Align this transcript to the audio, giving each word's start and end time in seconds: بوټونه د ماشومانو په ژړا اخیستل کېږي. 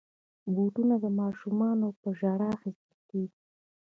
بوټونه 0.53 0.95
د 1.03 1.05
ماشومانو 1.19 1.87
په 2.01 2.09
ژړا 2.19 2.49
اخیستل 2.57 2.99
کېږي. 3.09 3.39